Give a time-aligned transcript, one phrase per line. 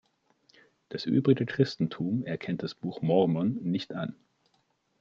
[0.89, 4.15] Das übrige Christentum erkennt das Buch Mormon nicht an.